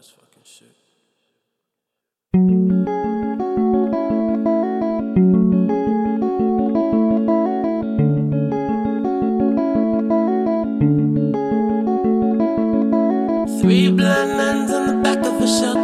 [0.00, 0.68] this fucking shit.
[13.60, 15.79] Three blind men in the back of a shelter.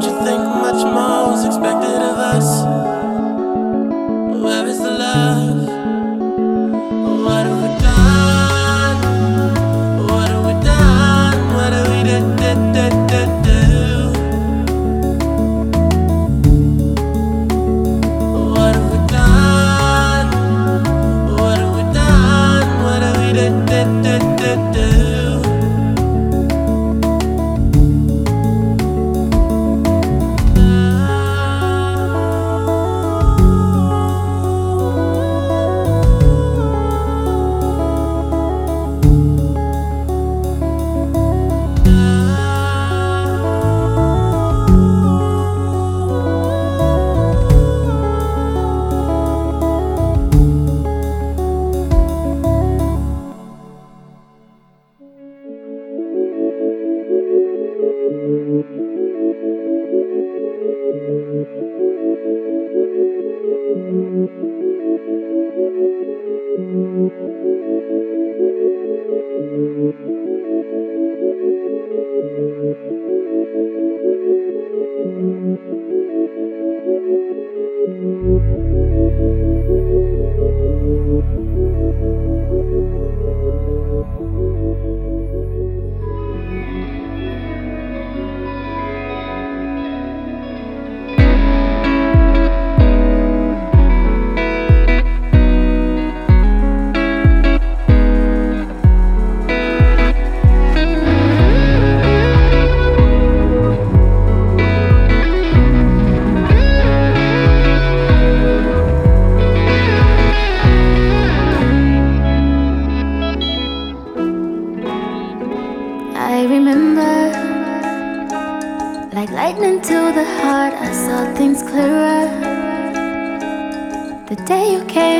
[0.00, 2.79] Don't you think much more was expected of us?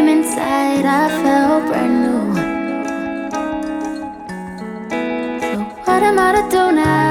[0.00, 2.34] came inside, I felt brand new.
[5.40, 7.09] So, what am I to do now?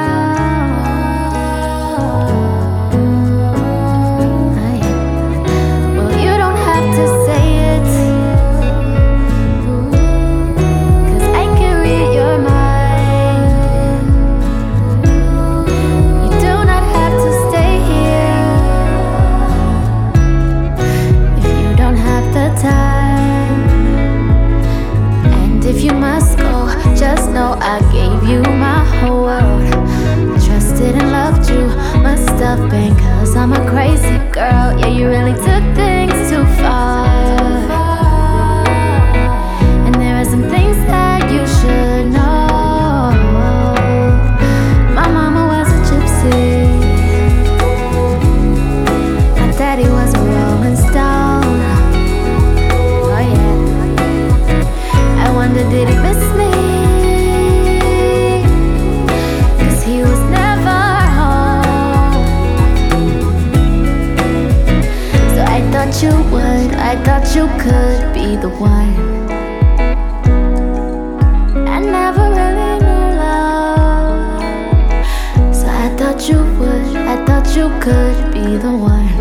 [32.58, 34.78] cause I'm a crazy girl.
[34.80, 35.59] Yeah, you really do.
[67.36, 68.96] You could be the one.
[71.68, 74.42] I never really knew love.
[75.56, 79.19] So I thought you would, I thought you could be the one.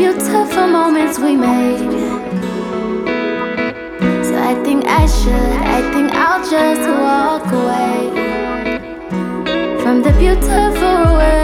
[0.00, 1.78] Beautiful moments we made.
[4.24, 7.98] So I think I should, I think I'll just walk away
[9.82, 11.39] from the beautiful ruins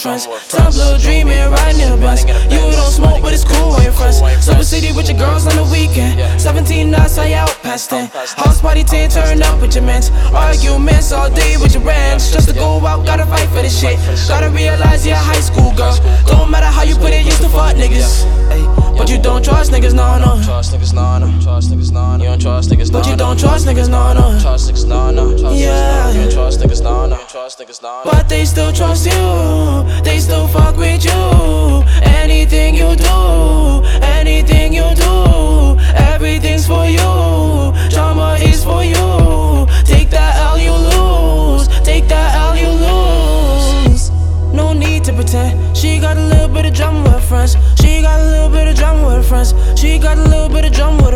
[0.00, 0.26] friends.
[0.48, 2.24] Top little dreaming, in a bus.
[2.24, 4.18] You don't smoke, but it's cool your friends.
[4.42, 6.40] Silver City with your girls on the weekend.
[6.40, 8.08] 17 nights, I out past 10.
[8.08, 10.10] House party 10, turn up with your mans.
[10.32, 12.32] Arguments all day with your rants.
[12.32, 13.98] Just to go out, gotta fight for this shit.
[14.28, 15.96] Gotta realize you're a high school girl.
[16.26, 18.79] Don't matter how you put it, used to fuck niggas.
[19.00, 20.44] But you don't trust niggas, no, no.
[20.44, 21.40] Trust niggas, nah, nah.
[21.40, 22.22] Trust niggas, nah, nah.
[22.22, 24.38] You don't trust niggas, nah, But you don't trust niggas, no, no.
[24.38, 25.52] Trust niggas, nah, nah.
[25.52, 26.12] Yeah.
[26.12, 27.16] You don't trust niggas, nah, nah.
[27.26, 28.10] Trust niggas, nah, nah.
[28.12, 31.82] But they still trust you, they still fuck with you.
[32.02, 34.79] Anything you do, anything you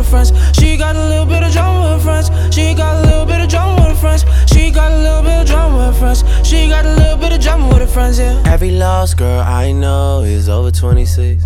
[0.05, 0.57] with friends.
[0.57, 2.55] She got a little bit of drama with her friends.
[2.55, 4.25] She got a little bit of drama with her friends.
[4.51, 6.47] She got a little bit of drama with her friends.
[6.47, 8.41] She got a little bit of drama with her friends, yeah.
[8.45, 11.45] Every lost girl I know is over 26.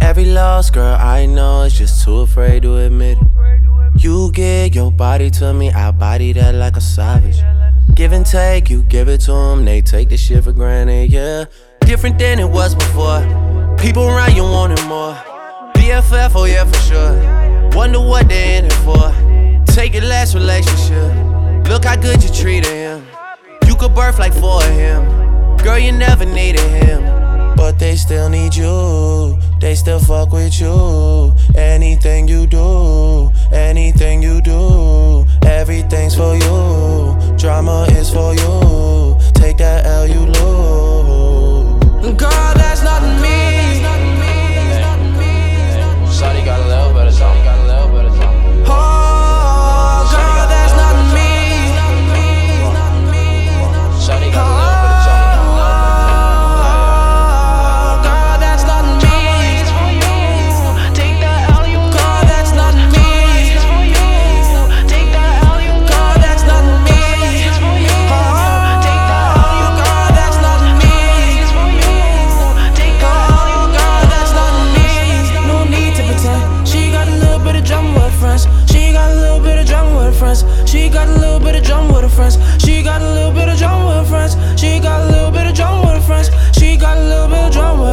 [0.00, 4.02] Every lost girl I know is just too afraid to admit it.
[4.02, 7.40] You give your body to me, I body that like a savage.
[7.94, 11.46] Give and take, you give it to them, they take the shit for granted, yeah.
[11.80, 13.20] Different than it was before.
[13.78, 15.14] People around you wanting more.
[15.74, 17.37] BFF, oh yeah, for sure.
[17.78, 19.14] Wonder what they in it for.
[19.72, 21.14] Take your last relationship.
[21.68, 23.06] Look how good you treated him.
[23.68, 25.06] You could birth like four of him.
[25.58, 27.04] Girl, you never needed him.
[27.54, 29.38] But they still need you.
[29.60, 31.32] They still fuck with you.
[31.54, 37.38] Anything you do, anything you do, everything's for you.
[37.38, 39.16] Drama is for you.
[39.34, 42.16] Take that L, you lose.
[42.16, 43.47] Girl, that's not me.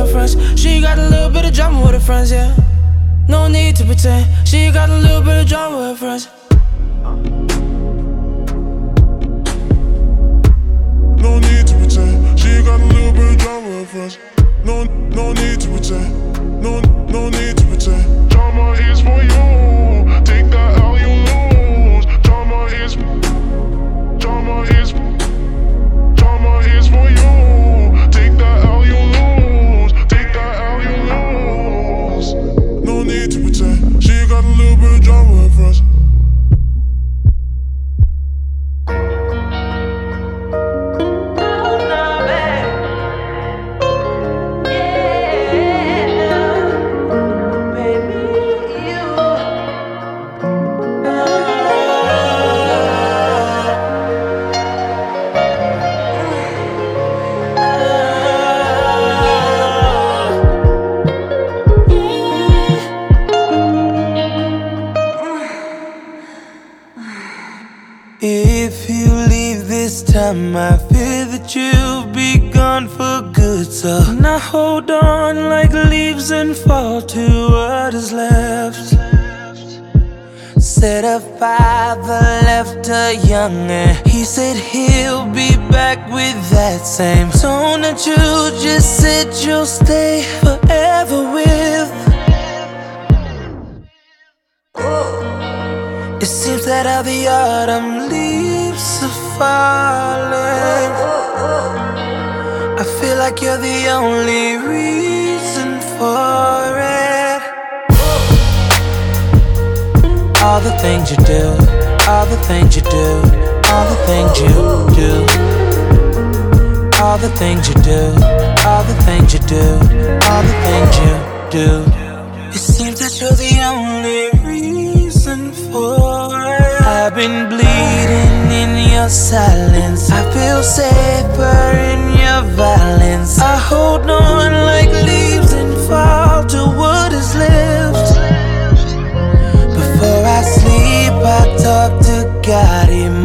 [0.08, 0.36] friends.
[0.60, 2.56] She got a little bit of drama with her friends, yeah.
[3.28, 4.26] No need to pretend.
[4.48, 7.65] She got a little bit of drama with her friends.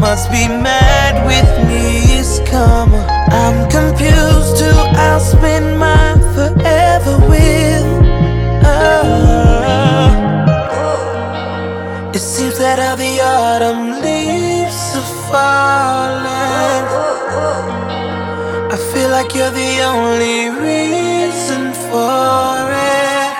[0.00, 2.18] Must be mad with me.
[2.18, 3.06] It's karma.
[3.30, 7.84] I'm confused who I'll spend my forever with.
[8.64, 9.30] Oh.
[12.14, 16.84] It seems that all the autumn leaves are falling.
[18.72, 23.32] I feel like you're the only reason for it.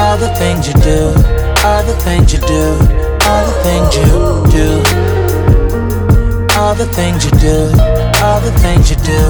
[0.00, 1.14] All the things you do,
[1.64, 3.03] all the things you do,
[3.64, 4.04] things you
[4.52, 4.68] do.
[6.54, 7.58] All the things you do,
[8.22, 9.20] all the things you do,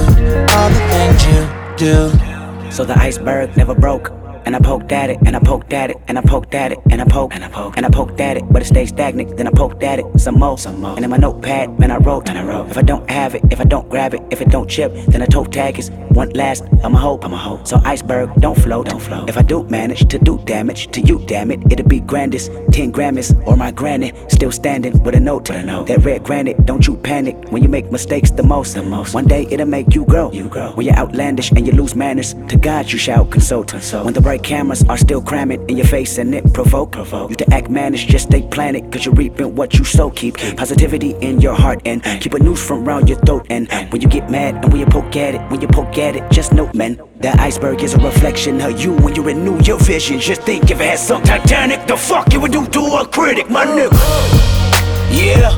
[0.54, 1.40] all the things you
[1.76, 2.72] do.
[2.72, 4.10] So the iceberg never broke.
[4.46, 6.78] And I poked at it, and I poked at it, and I poked at it,
[6.90, 9.38] and I poked, and I poked, and I poked at it, but it stayed stagnant.
[9.38, 10.96] Then I poked at it some more, some more.
[10.96, 12.68] And in my notepad, man, I wrote, and I wrote.
[12.68, 15.22] If I don't have it, if I don't grab it, if it don't chip, then
[15.22, 16.64] I toe tag is one last.
[16.82, 17.66] I'm a hope, I'm a hope.
[17.66, 19.28] So iceberg don't float, don't float.
[19.28, 22.50] If I do manage to do damage to you, damn it, it'll be grandest.
[22.72, 25.88] Ten Grammys or my granny, still standing with a note, a note.
[25.88, 29.14] That red granite, don't you panic when you make mistakes the most, the most.
[29.14, 30.72] One day it'll make you grow, you grow.
[30.72, 34.04] When you're outlandish and you lose manners, to God you shall consult, consult.
[34.04, 37.30] When the bright cameras are still cramming in your face and it provoke, provoke.
[37.30, 40.10] You to act mannish, just stay planted, cause you're reaping what you sow.
[40.10, 43.46] Keep positivity in your heart and keep a noose from round your throat.
[43.50, 46.03] And when you get mad and when you poke at it, when you poke at
[46.12, 49.78] it, just note, man, that iceberg is a reflection of you when you renew your
[49.78, 50.20] vision.
[50.20, 53.48] Just think if it had some Titanic, the fuck you would do to a critic,
[53.48, 53.92] my nigga.
[55.10, 55.50] Yeah,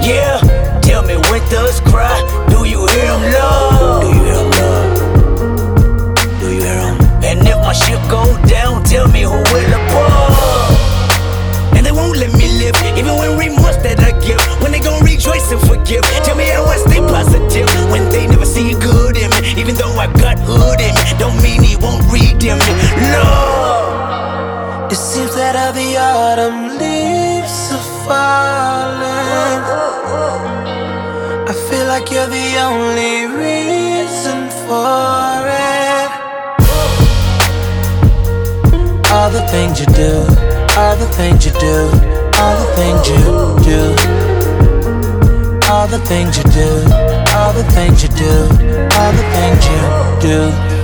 [0.00, 0.40] yeah.
[0.80, 2.14] Tell me when does cry?
[2.48, 4.02] Do you hear him love?
[4.02, 6.40] Do you hear him love?
[6.40, 6.96] Do you hear him?
[7.24, 10.36] And if my ship go down, tell me who will above.
[11.76, 14.40] And they won't let me live, even when remorse that I give.
[14.62, 16.04] When they gon' rejoice and forgive.
[16.24, 18.05] Tell me how I stay positive when
[19.66, 22.70] Even though I got hood in me, don't mean he won't redeem me.
[23.10, 24.92] Lord.
[24.92, 29.62] It seems that all the autumn leaves are falling.
[31.50, 36.10] I feel like you're the only reason for it.
[39.10, 40.22] All the things you do,
[40.78, 41.90] all the things you do,
[42.38, 43.18] all the things you
[43.66, 43.82] do.
[45.68, 47.25] All the things you do,
[47.56, 48.42] the things you do,
[48.98, 50.75] all the things you do.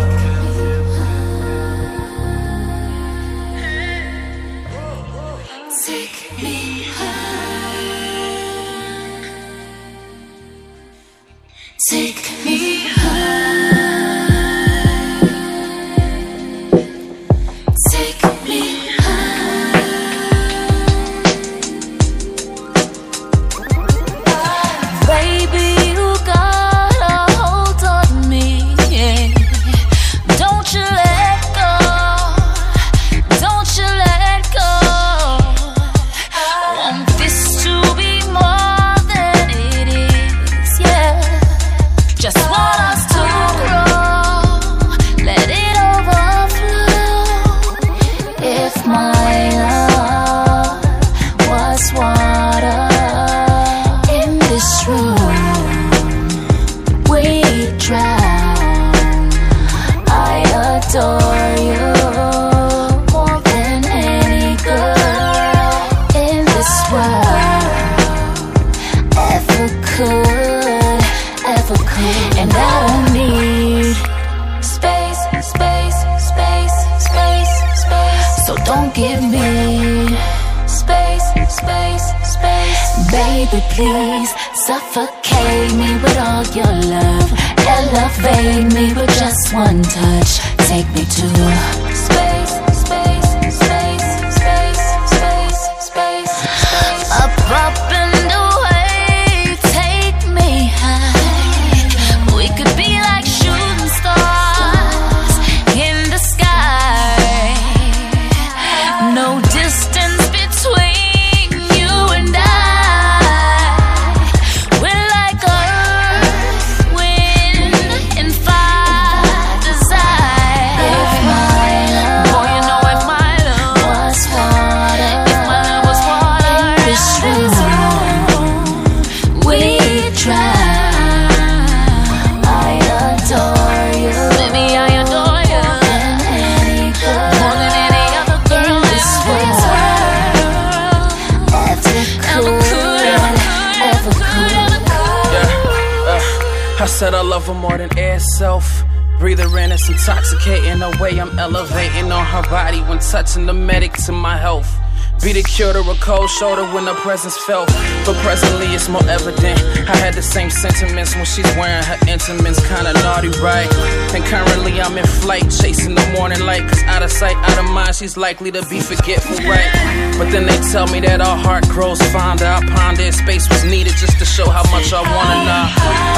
[149.35, 153.95] Breather in, it's intoxicating the way I'm elevating on her body when touching the medic
[154.05, 154.82] to my health.
[155.23, 157.69] Be the cure to a cold shoulder when her presence felt.
[158.05, 159.57] But presently it's more evident.
[159.89, 163.71] I had the same sentiments when she's wearing her intimates, kinda naughty, right?
[164.15, 166.67] And currently I'm in flight, chasing the morning light.
[166.67, 169.71] Cause out of sight, out of mind, she's likely to be forgetful, right?
[170.19, 172.47] But then they tell me that our heart grows fonder.
[172.47, 175.67] I pondered space was needed just to show how much I wanna know.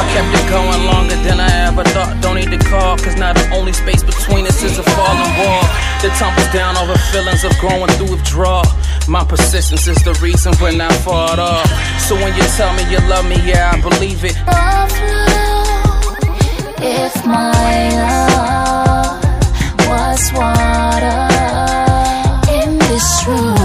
[0.00, 2.22] I kept it going longer than I ever thought.
[2.22, 5.64] Don't need to call, cause now the only space between us is a falling wall
[6.00, 8.64] that tumbles down over feelings of growing through withdrawal.
[9.06, 11.66] My persistence is the reason we're not far all.
[11.98, 14.36] So when you tell me you love me, yeah, I believe it.
[14.48, 14.88] love.
[16.80, 19.20] If my love
[19.88, 21.20] was water
[22.56, 23.63] in this room,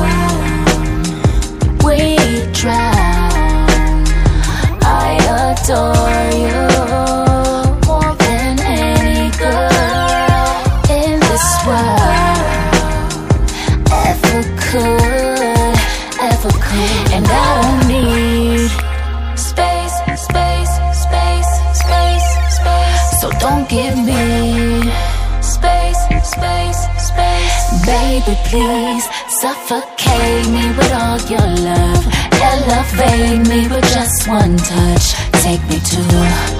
[28.49, 29.05] please
[29.41, 32.03] suffocate me with all your love.
[32.33, 35.13] Elevate me with just one touch.
[35.43, 36.58] Take me to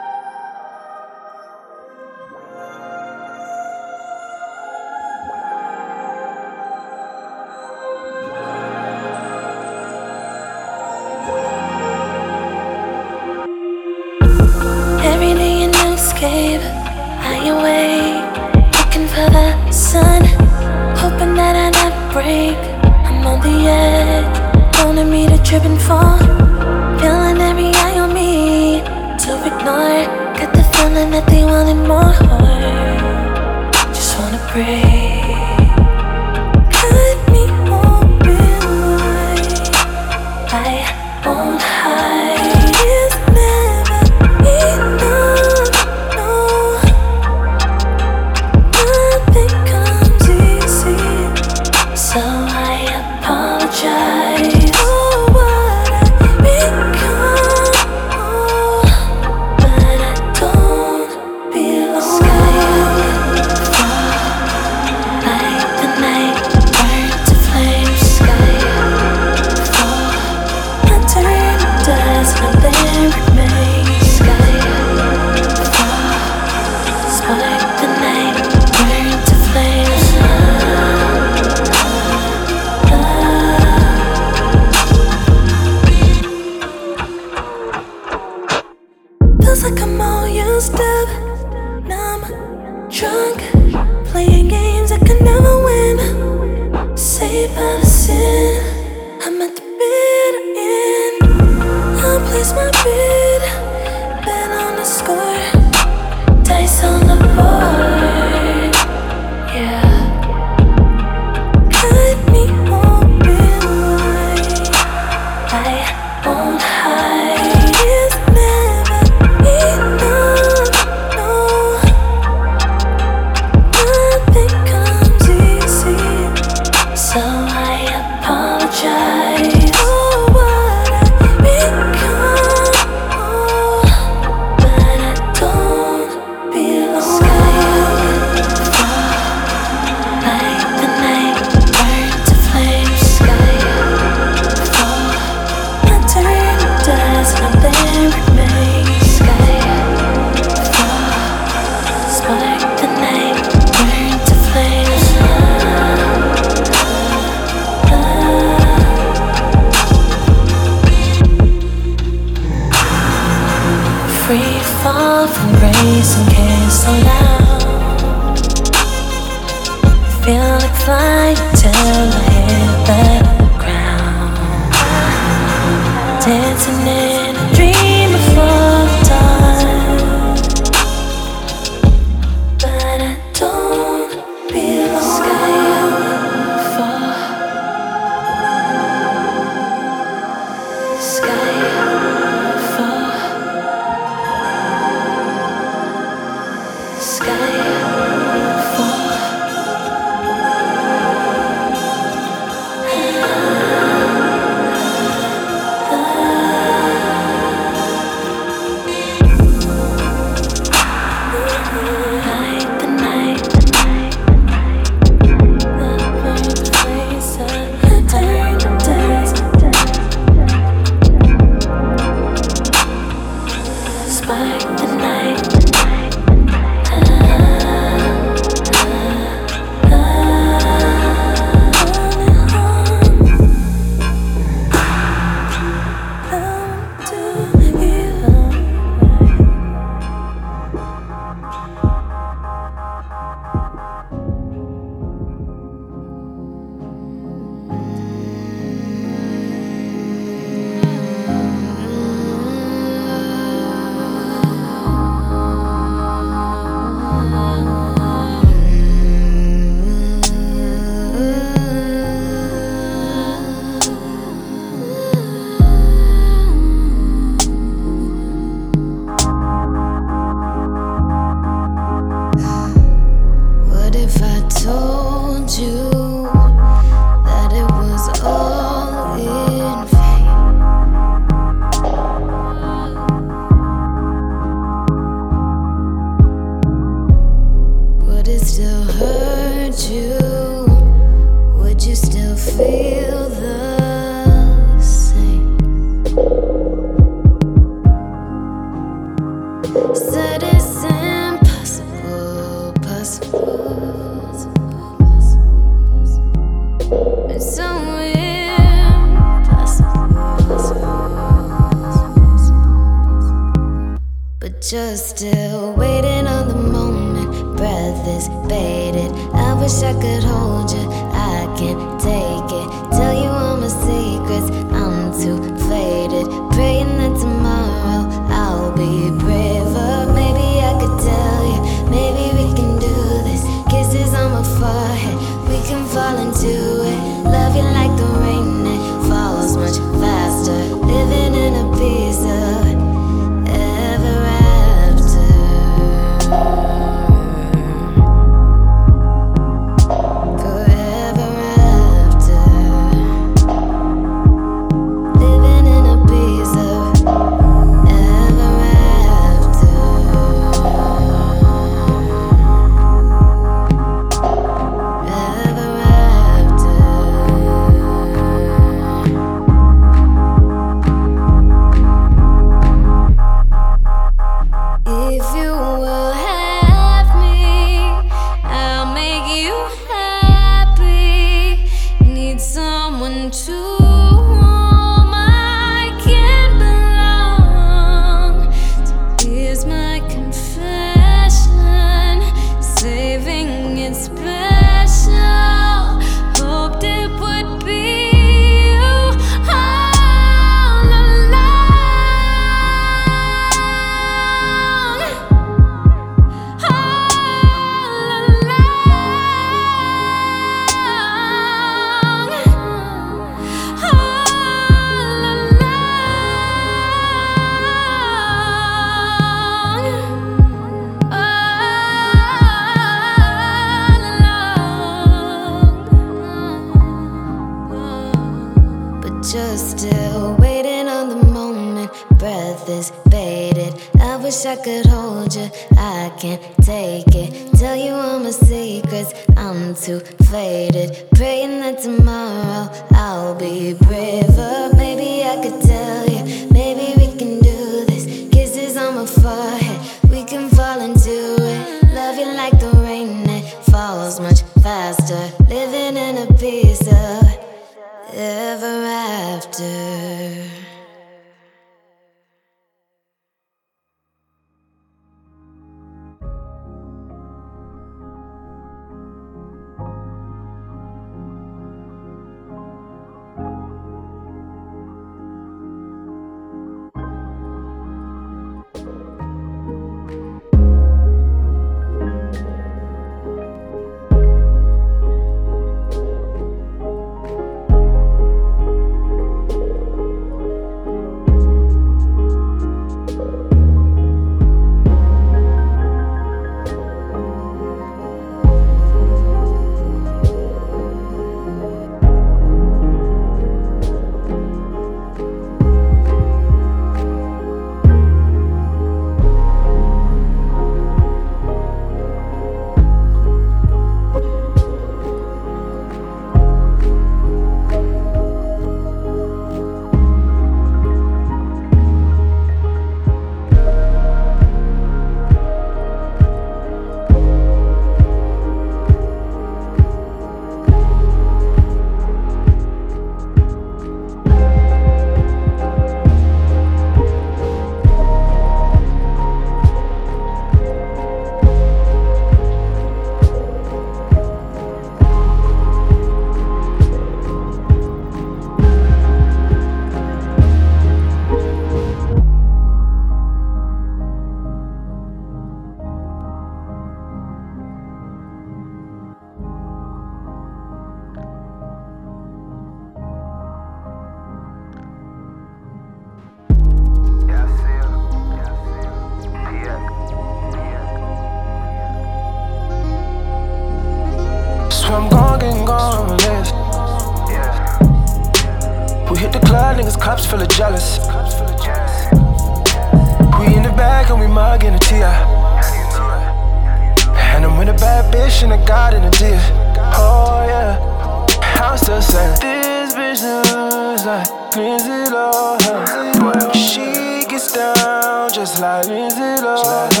[594.04, 596.54] looks like Lindsay Lohan.
[596.54, 600.00] She gets down just like Lindsay Lohan.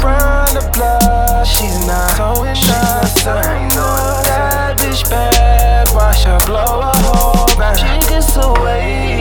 [0.00, 3.24] From the blood, she's not so innocent.
[3.24, 7.78] That bitch bad, watch her blow a hole back.
[7.78, 9.13] She gets away.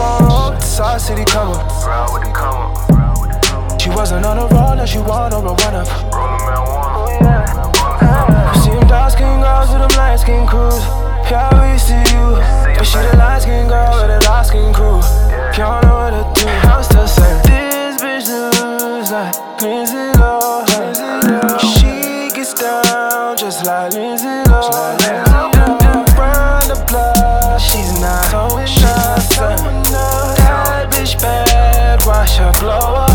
[0.00, 1.68] The South City come up.
[3.78, 5.88] She wasn't on a roll, now she want on a run up.
[8.54, 10.80] You see them dark skin girls with them light skin crews.
[11.30, 12.40] Yeah, we see you.
[12.76, 15.00] But she the light skin girl with a light skin crew.
[15.52, 16.48] Don't know what to do.
[16.48, 18.28] I'm still saying this bitch
[18.80, 20.19] looks like Lindsay
[32.20, 33.09] watch her blow a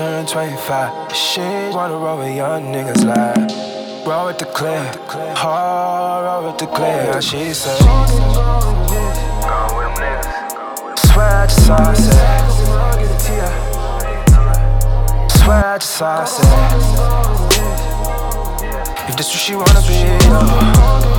[0.00, 1.14] turned 25.
[1.14, 1.42] She
[1.76, 3.50] wanna roll with young niggas like
[4.06, 4.82] Roll with the clear,
[5.36, 7.20] hard roll with the clear.
[7.20, 7.76] She say,
[10.96, 11.98] Swear I just saw it.
[15.36, 16.30] Swear I just saw it.
[19.06, 19.96] If this what she wanna be,
[21.04, 21.09] yo.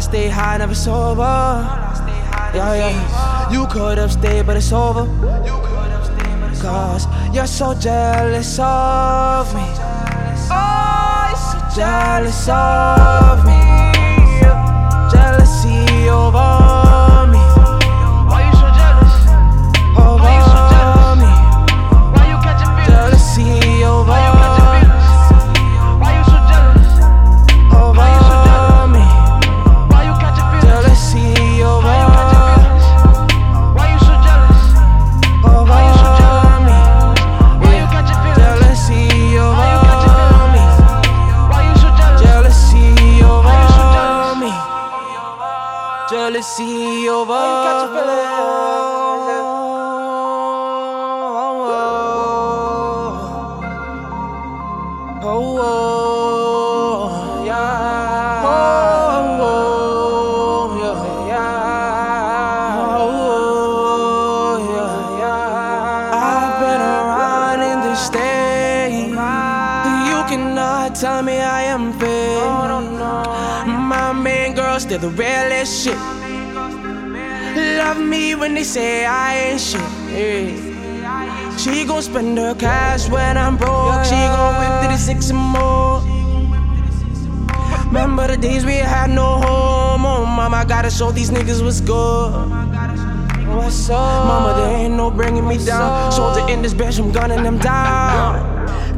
[0.00, 1.20] I stay high, never sober.
[2.54, 3.52] Yeah, yeah.
[3.52, 5.04] You could have stayed, but it's over.
[6.58, 9.60] Cause you're so jealous of me.
[10.50, 13.60] Oh, you're so jealous of me.
[15.12, 16.69] Jealousy over.
[82.00, 84.04] gon' spend her cash when I'm broke.
[84.04, 86.00] She gon' whip to the six and more.
[87.86, 90.06] Remember the days we had no home.
[90.06, 92.48] Oh, mama, gotta show these niggas what's good.
[93.48, 96.12] What's up, Mama, there ain't no bringing me down.
[96.12, 98.49] Soldier in this bitch, I'm gunning them down.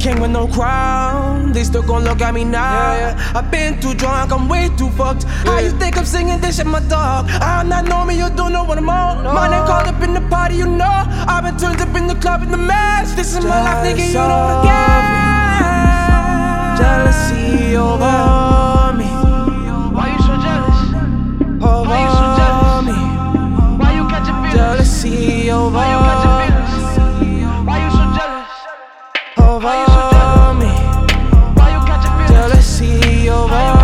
[0.03, 2.95] King with no crown, they still gon' look at me now.
[2.95, 3.39] Yeah, yeah.
[3.39, 5.23] I've been too drunk, I'm way too fucked.
[5.23, 5.45] Yeah.
[5.45, 7.31] How you think I'm singing this shit, my dog?
[7.31, 9.23] I'm not know me, you don't know what I'm on.
[9.23, 9.33] No.
[9.33, 11.05] Mine ain't called up in the party, you know.
[11.33, 13.15] I've been turned up in the club in the mess.
[13.15, 15.23] This is my life, nigga, you don't get.
[16.83, 19.07] Jealousy over me.
[19.95, 20.81] Why you so jealous?
[21.63, 22.99] Over Me.
[23.79, 24.03] Why you?
[24.53, 26.02] Jealousy over.
[33.53, 33.82] over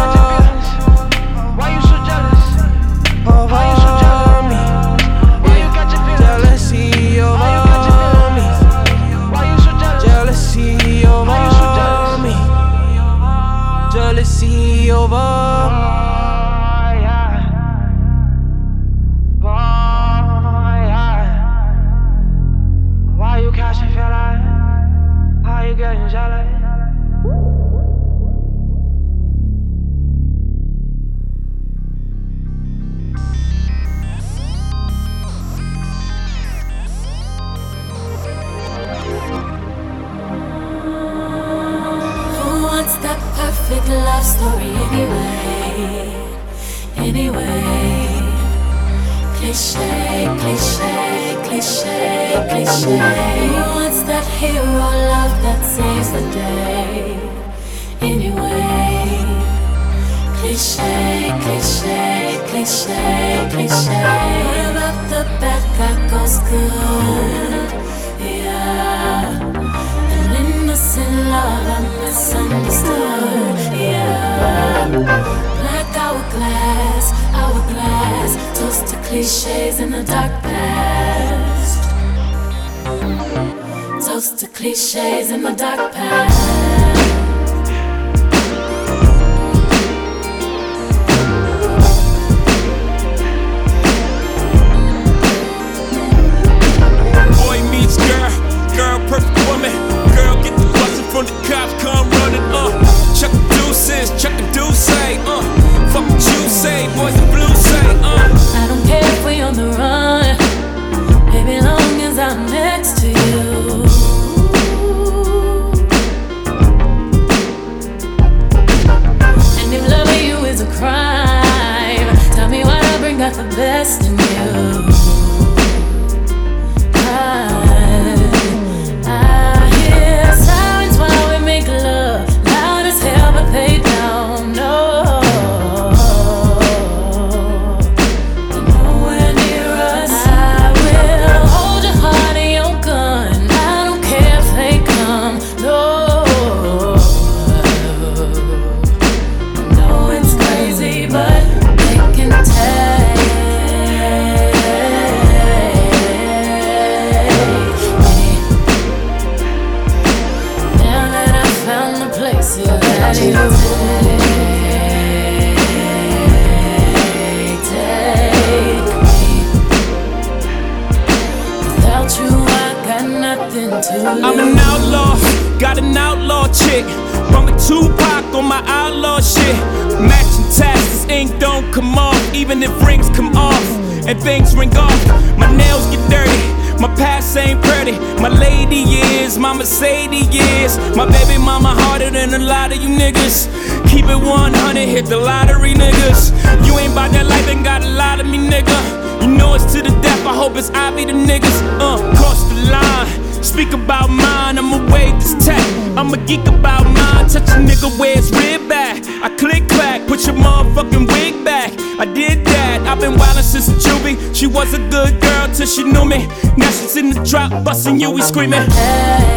[214.38, 216.28] She was a good girl till she knew me.
[216.56, 218.70] Now she's in the drop, busting you, we screaming.
[218.70, 219.34] Hey.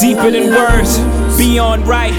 [0.00, 0.98] Deeper than words,
[1.36, 2.14] beyond right,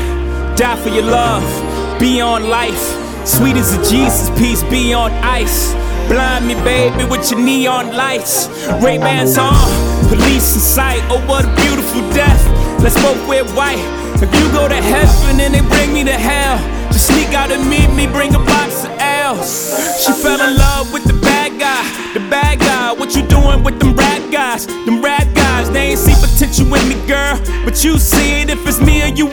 [0.57, 1.60] die for your love
[2.01, 2.97] be on life.
[3.27, 5.71] Sweet as a Jesus piece, be on ice.
[6.09, 8.47] Blind me, baby, with your neon lights.
[8.81, 9.69] Ray Bans on,
[10.09, 11.01] police in sight.
[11.13, 12.41] Oh, what a beautiful death.
[12.81, 13.85] Let's both wear white.
[14.17, 16.57] If you go to heaven and they bring me to hell,
[16.91, 20.03] just sneak out and meet me, bring a box of L's.
[20.03, 21.85] She fell in love with the bad guy,
[22.15, 22.93] the bad guy.
[22.93, 24.65] What you doing with them rap guys?
[24.65, 27.39] Them rap guys, they ain't see potential in me, girl.
[27.63, 29.27] But you see it if it's me or you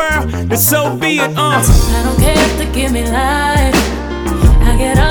[0.00, 1.30] world, then so be it.
[1.36, 1.60] Uh.
[1.60, 3.74] I don't care if they give me life.
[4.68, 5.09] I get up.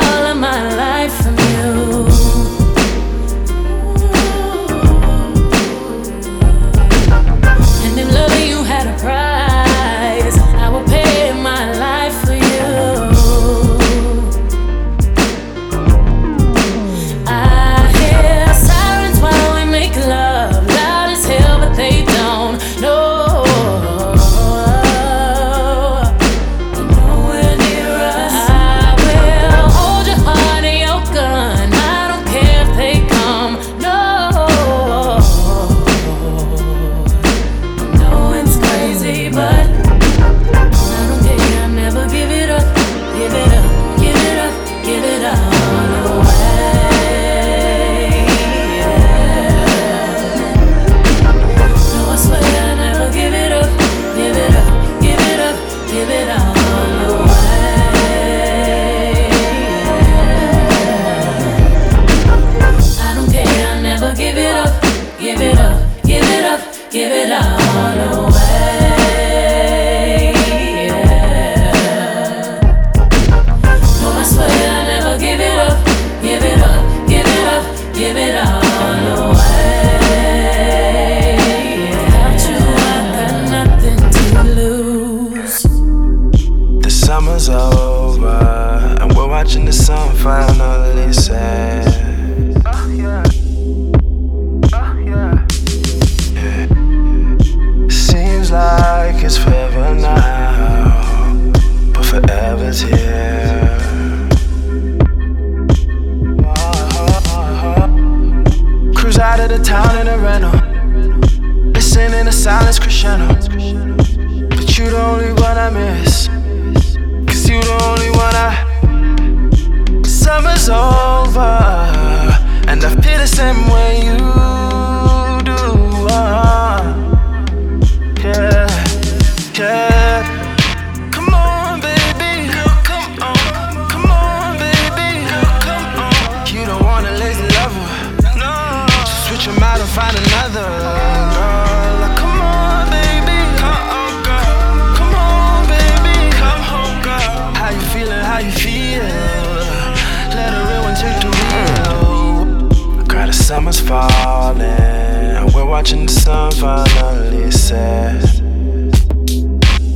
[153.89, 155.51] falling.
[155.55, 158.21] We're watching the sun finally set.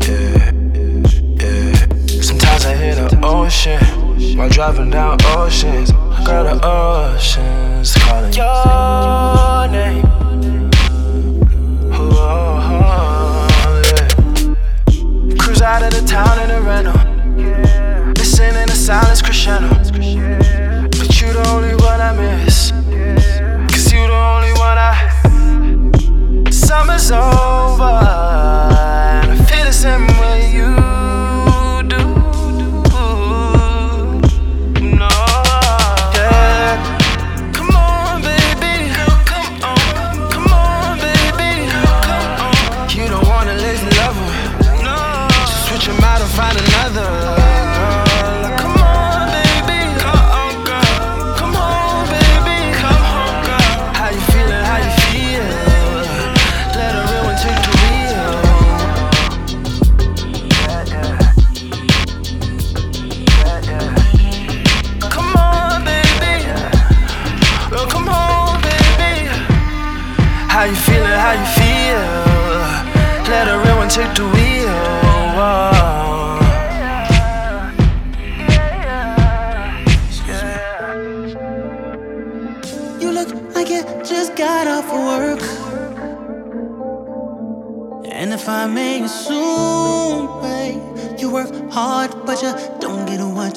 [0.01, 0.51] Yeah,
[1.39, 2.21] yeah.
[2.21, 3.79] Sometimes I hear the ocean
[4.35, 5.91] while driving down oceans.
[5.91, 10.05] I got the ocean's calling your name.
[11.93, 12.17] Oh,
[13.61, 15.35] oh, yeah.
[15.37, 16.97] Cruise out of the town in a rental.
[18.17, 19.82] Listening to silence crescendo.
[26.93, 27.42] Was all.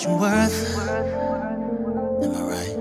[0.06, 0.78] You're worth.
[2.22, 2.76] Am I right?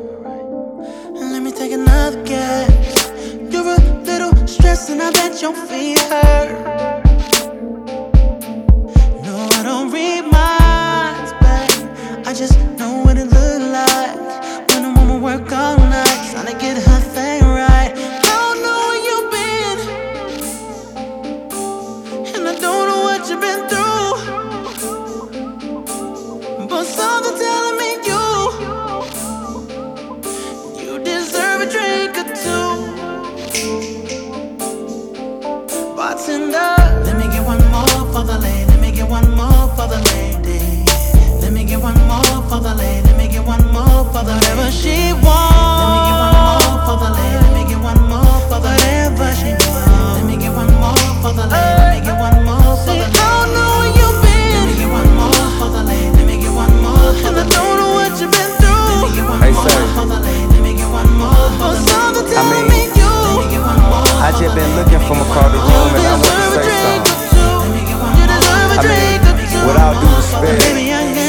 [1.13, 3.11] Let me take another guess.
[3.51, 6.74] You're a little stressed, and I bet your feet hurt.
[44.65, 45.45] Whatever she wants.
[45.77, 47.37] Let me get one more for the lady.
[47.37, 50.17] Let me get one more for the whatever she wants.
[50.17, 51.77] Let me get one more for the lady.
[51.77, 53.13] Let me get one more for the lady.
[53.13, 54.53] I don't know where you've been.
[54.57, 56.09] Let me get one more for the lady.
[56.17, 58.89] Let me get one more for the And I don't know what you've been through.
[58.89, 59.81] Let me get one Hey, more sir.
[59.93, 60.45] for the lady.
[60.49, 63.05] Let me get one more for the something I mean, me you.
[63.05, 64.07] Let me get one more.
[64.25, 65.84] I just been looking from across the room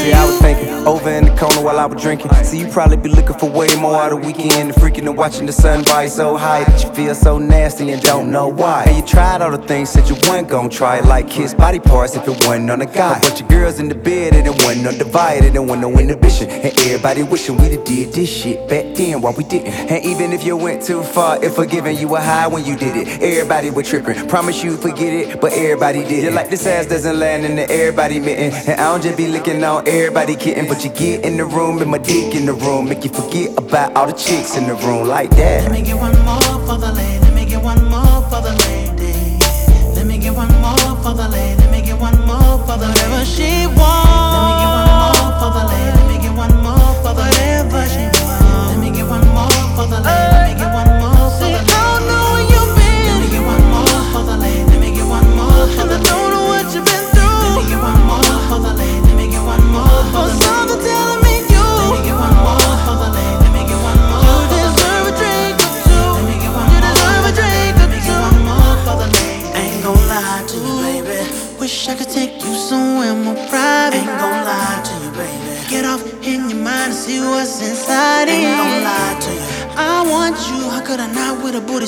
[0.07, 2.31] see, I was thinking over in the corner while I was drinking.
[2.43, 5.45] See, you probably be looking for way more out of weekend and freaking and watching
[5.45, 8.85] the sun rise so high that you feel so nasty and don't know why.
[8.87, 12.15] And you tried all the things that you weren't gonna try, like kiss body parts
[12.15, 13.19] if it wasn't on a guy.
[13.21, 16.49] But your girls in the bed and it wasn't no divided and wasn't no inhibition.
[16.49, 19.73] And everybody wishing we'd have did this shit back then while we didn't.
[19.91, 22.95] And even if you went too far, if forgiving you were high when you did
[22.95, 24.27] it, everybody was tripping.
[24.27, 26.33] Promise you forget it, but everybody did it.
[26.33, 28.53] Like this ass doesn't land in the everybody mitten.
[28.69, 31.81] And I don't just be licking on everybody kitten, but you get in the room
[31.81, 34.75] and my dick in the room, make you forget about all the chicks in the
[34.75, 35.63] room like that.
[35.63, 37.16] Let me get one more for the lady.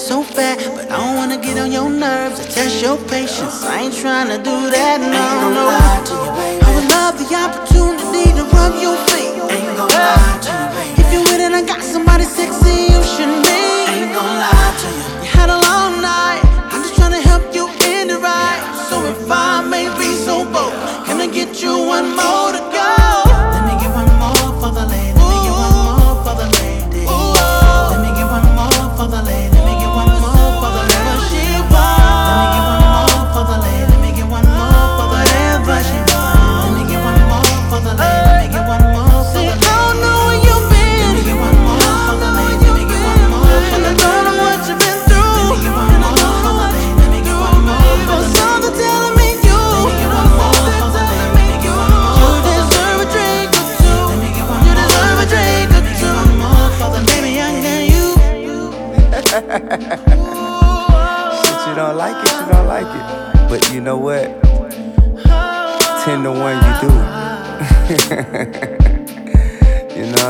[0.07, 0.57] Not with a booty so fat?
[0.75, 3.63] But I don't wanna get on your nerves to test your patience.
[3.63, 5.69] I ain't tryna do that, no, no.
[5.69, 9.35] I would love the opportunity to rub your feet.
[9.51, 11.01] Ain't gon' lie to you, baby.
[11.01, 13.89] If you with it, I got somebody sexy you should meet.
[13.89, 15.05] Ain't gon' lie to you.
[15.23, 16.41] You had a long night,
[16.71, 18.61] I'm just tryna help you end it right.
[18.89, 20.73] So if I may be so bold,
[21.05, 22.68] can I get you one more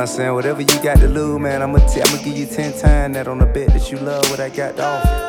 [0.09, 0.33] saying?
[0.33, 3.13] Whatever you got to lose, man, I'm gonna, t- I'm gonna give you ten times
[3.13, 5.28] that on the bet that you love what I got to offer.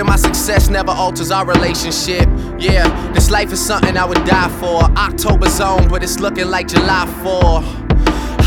[0.00, 2.26] that my success never alters our relationship.
[2.58, 4.82] Yeah, this life is something I would die for.
[4.96, 7.62] October's own, but it's looking like July 4.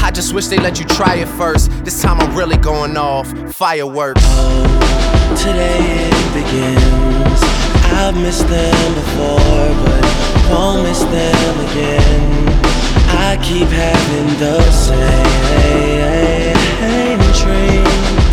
[0.03, 1.69] I just wish they let you try it first.
[1.85, 3.27] This time I'm really going off.
[3.53, 4.25] Fireworks.
[5.43, 7.41] Today it begins.
[8.01, 10.03] I've missed them before, but
[10.49, 12.49] won't miss them again.
[13.09, 16.03] I keep having the same
[17.43, 17.82] dream,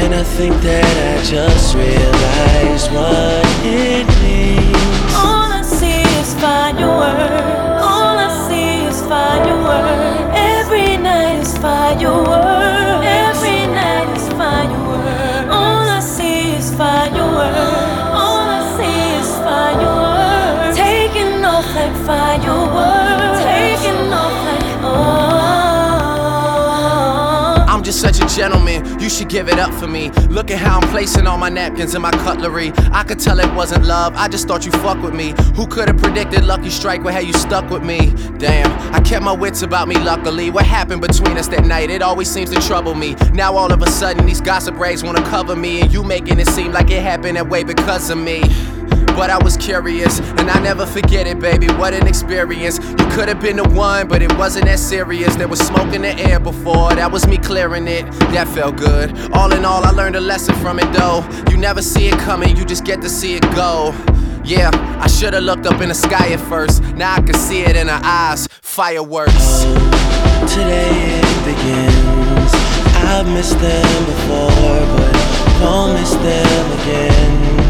[0.03, 5.13] and I think that I just realized what it means.
[5.13, 7.85] All I see is fireworks.
[7.85, 10.33] All I see is fireworks.
[10.57, 13.05] Every night is fireworks.
[13.05, 15.53] Every night is fireworks.
[15.53, 17.61] All I see is fireworks.
[18.25, 20.77] All I see is fireworks.
[20.81, 23.41] Taking off like fireworks.
[23.45, 25.41] Taking off like oh.
[27.71, 30.11] I'm just such a gentleman, you should give it up for me.
[30.29, 32.73] Look at how I'm placing all my napkins and my cutlery.
[32.93, 35.35] I could tell it wasn't love, I just thought you fuck with me.
[35.57, 38.13] Who could have predicted Lucky Strike would have you stuck with me?
[38.39, 40.51] Damn, I kept my wits about me, luckily.
[40.51, 41.91] What happened between us that night?
[41.91, 43.15] It always seems to trouble me.
[43.33, 46.49] Now all of a sudden, these gossip rags wanna cover me, and you making it
[46.49, 48.43] seem like it happened that way because of me.
[49.21, 51.67] But I was curious, and I never forget it, baby.
[51.75, 52.79] What an experience.
[52.79, 55.37] You could have been the one, but it wasn't that serious.
[55.37, 58.11] There was smoke in the air before, that was me clearing it.
[58.33, 59.11] That felt good.
[59.35, 61.23] All in all, I learned a lesson from it, though.
[61.51, 63.93] You never see it coming, you just get to see it go.
[64.43, 64.71] Yeah,
[65.03, 66.83] I should've looked up in the sky at first.
[66.95, 68.49] Now I can see it in her eyes.
[68.63, 69.65] Fireworks.
[70.49, 72.53] Today it begins.
[73.05, 77.70] I've missed them before, but won't miss them again.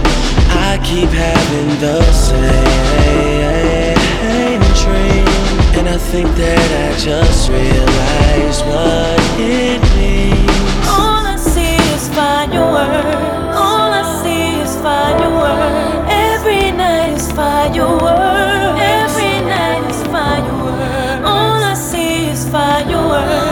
[0.52, 3.70] I keep having the same
[4.82, 5.26] dream,
[5.78, 10.88] and I think that I just realized what it means.
[10.88, 13.56] All I see is fireworks.
[13.56, 16.10] All I see is fireworks.
[16.10, 18.80] Every night is fireworks.
[18.80, 21.24] Every night is fireworks.
[21.26, 23.49] All I see is fireworks.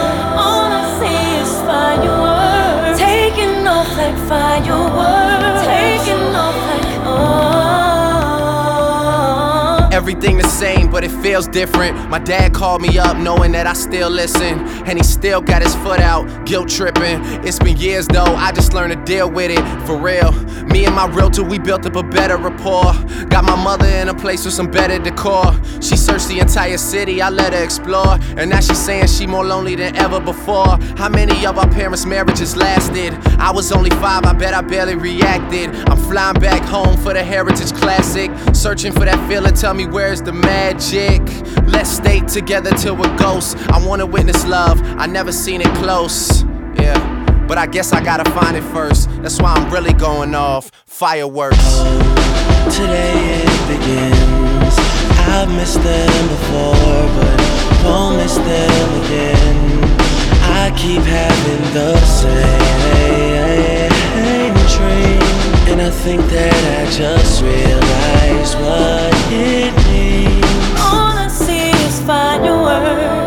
[10.11, 12.11] Everything same, but it feels different.
[12.11, 14.59] My dad called me up knowing that I still listen.
[14.89, 17.23] And he still got his foot out, guilt tripping.
[17.47, 19.65] It's been years though, I just learned to deal with it.
[19.87, 20.33] For real.
[20.67, 22.93] Me and my realtor, we built up a better rapport.
[23.29, 25.53] Got my mother in a place with some better decor.
[25.81, 28.19] She searched the entire city, I let her explore.
[28.37, 30.77] And now she's saying she more lonely than ever before.
[30.97, 33.15] How many of our parents' marriages lasted?
[33.39, 35.75] I was only five, I bet I barely reacted.
[35.89, 38.31] I'm flying back home for the Heritage Classic.
[38.53, 41.22] Searching for that feeling, tell me where's the magic?
[41.66, 43.55] Let's stay together till we're ghosts.
[43.74, 46.44] I wanna witness love, I never seen it close.
[46.82, 46.99] Yeah.
[47.49, 49.09] But I guess I gotta find it first.
[49.22, 50.70] That's why I'm really going off.
[50.86, 51.68] Fireworks.
[52.78, 54.74] Today it begins.
[55.34, 57.36] I've missed them before, but
[57.84, 59.57] won't miss them again.
[60.61, 63.49] I keep having the same
[64.76, 65.22] dream,
[65.70, 70.28] and I think that I just realized what it means.
[72.39, 73.18] Is fireworks.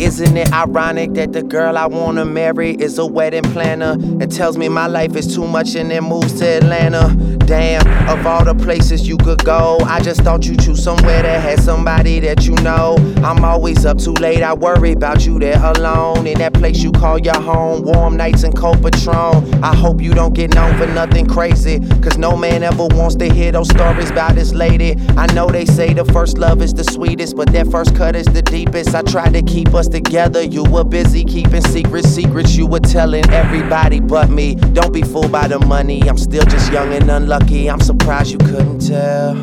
[0.00, 4.58] Isn't it ironic that the girl I wanna marry is a wedding planner and tells
[4.58, 7.08] me my life is too much and then moves to Atlanta?
[7.50, 11.40] Damn, of all the places you could go, I just thought you'd choose somewhere that
[11.40, 12.94] had somebody that you know.
[13.24, 16.28] I'm always up too late, I worry about you there alone.
[16.28, 19.64] In that place you call your home, warm nights and cold Patron.
[19.64, 23.28] I hope you don't get known for nothing crazy, cause no man ever wants to
[23.28, 24.94] hear those stories about this lady.
[25.16, 28.26] I know they say the first love is the sweetest, but that first cut is
[28.26, 28.94] the deepest.
[28.94, 33.28] I tried to keep us together, you were busy keeping secrets, secrets you were telling
[33.30, 34.54] everybody but me.
[34.54, 37.39] Don't be fooled by the money, I'm still just young and unlucky.
[37.70, 39.36] I'm surprised you couldn't tell.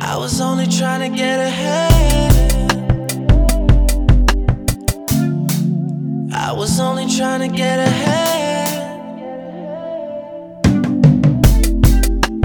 [0.00, 2.32] I was only trying to get ahead.
[6.34, 8.32] I was only trying to get ahead.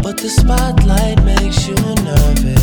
[0.04, 2.57] But the spotlight makes you nervous.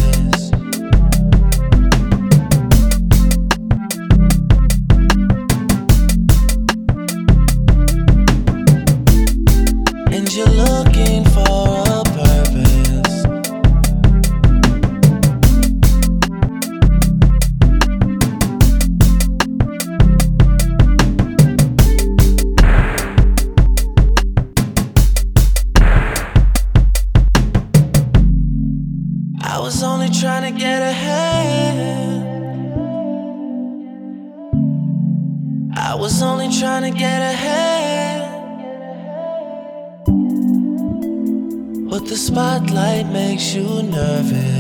[43.55, 44.54] You nervous.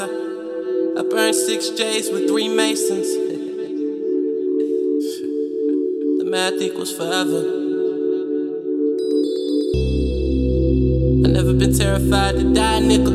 [0.00, 3.06] I burned six J's with three Masons.
[6.18, 7.40] the math equals forever.
[11.24, 13.12] i never been terrified to die, nigga.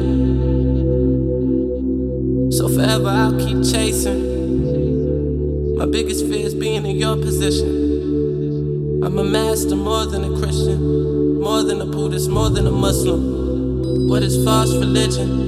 [2.53, 5.77] So forever I'll keep chasing.
[5.77, 9.01] My biggest fear is being in your position.
[9.03, 14.07] I'm a master more than a Christian, more than a Buddhist, more than a Muslim.
[14.07, 15.46] What is false religion?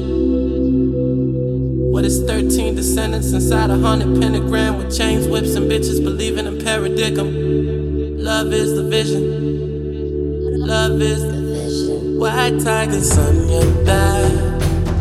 [2.00, 6.58] What is 13 descendants inside a haunted pentagram with chains, whips, and bitches believing in
[6.58, 8.18] paradigm?
[8.18, 10.66] Love is the vision.
[10.66, 12.18] Love is the vision.
[12.18, 14.32] White tigers on your back.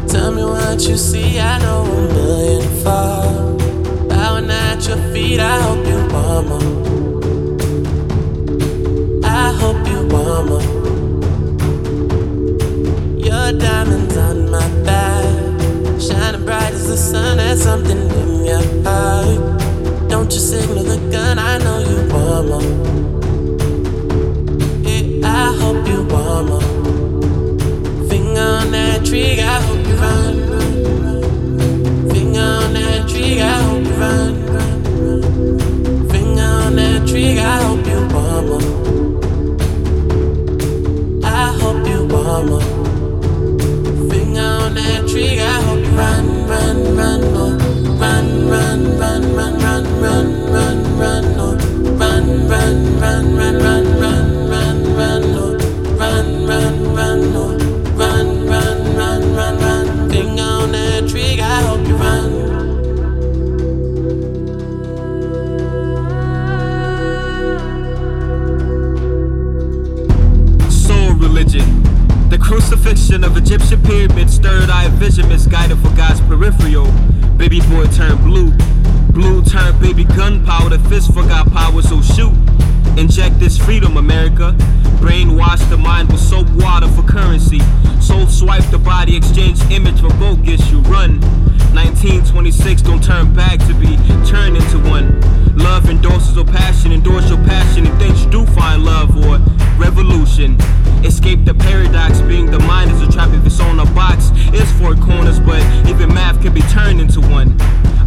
[0.09, 1.39] Tell me what you see.
[1.39, 3.57] I know a million fall.
[4.09, 5.39] Bowing at your feet.
[5.39, 6.59] I hope you mama.
[9.25, 10.63] I hope you warmer.
[13.25, 16.58] Your diamonds on my back, shining bright
[17.11, 17.37] sun.
[17.39, 19.61] There's something in your heart.
[20.11, 21.39] Don't you signal the gun?
[21.39, 22.63] I know you warmer.
[24.87, 26.61] Yeah, I hope you warmer.
[28.09, 29.59] Finger on that trigger,
[73.51, 76.93] Egyptian pyramids, third eye vision misguided for God's peripheral.
[77.39, 78.58] Baby boy turned blue.
[79.19, 82.33] Blue turned baby gunpowder, fist forgot power, so shoot.
[82.97, 84.55] Inject this freedom, America.
[85.03, 87.59] Brainwash the mind with soap water for currency.
[88.01, 90.71] Soul swipe the body, exchange image for bogus.
[90.71, 91.21] You run.
[91.75, 95.21] 1926, don't turn back to be turned into one.
[95.59, 99.39] Love endorses or passion, endorse your passion and things you do find love or
[99.79, 100.57] revolution.
[101.05, 104.31] Escape the paradox, being the mind is a trap if it's on a box.
[104.55, 107.59] It's four corners, but even math can be turned into one.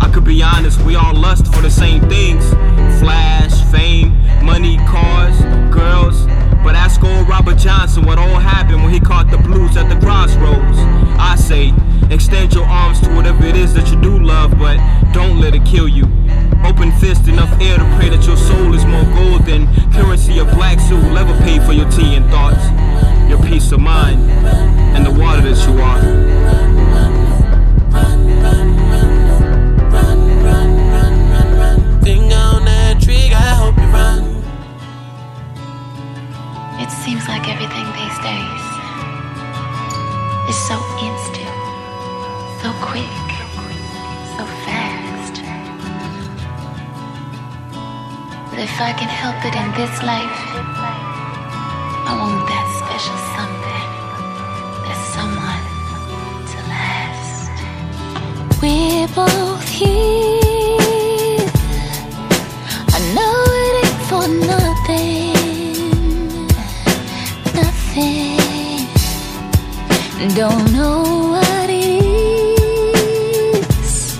[0.02, 2.44] I could be honest, we all lust for the same things
[3.00, 4.10] flash, fame,
[4.44, 5.40] money, cars,
[5.72, 6.26] girls.
[6.64, 10.00] But ask old Robert Johnson what all happened when he caught the blues at the
[10.00, 10.78] crossroads.
[11.20, 11.72] I say,
[12.10, 14.78] extend your arms to whatever it is that you do love, but
[15.14, 16.06] don't let it kill you.
[16.66, 20.50] Open fist, enough air to pray that your soul is more gold than currency of
[20.52, 22.64] black suit will ever pay for your tea and thoughts,
[23.30, 24.20] your peace of mind,
[24.96, 26.41] and the water that you are.
[40.52, 41.56] Is so instant,
[42.62, 43.20] so quick,
[44.36, 45.36] so fast.
[48.50, 50.40] But if I can help it in this life,
[52.10, 53.88] I want that special something,
[54.86, 55.66] that someone
[56.52, 57.56] to last.
[58.62, 60.11] We're both here.
[70.30, 71.02] Don't know
[71.32, 71.84] what it
[73.58, 74.20] is,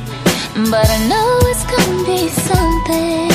[0.72, 3.30] but I know it's gonna be something,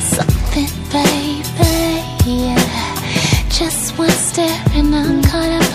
[0.00, 1.44] something, baby.
[2.24, 2.56] Yeah.
[3.50, 5.70] Just one step and I'm caught up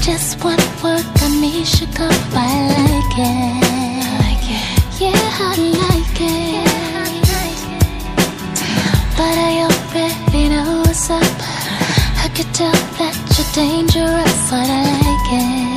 [0.00, 2.12] Just one word got me shook up.
[2.34, 3.62] I like it.
[4.02, 5.00] I like it.
[5.00, 5.54] Yeah, I
[5.86, 6.66] like it.
[9.16, 11.22] But I already know what's up.
[12.24, 13.27] I could tell that
[13.58, 15.67] dangerous, but I like it.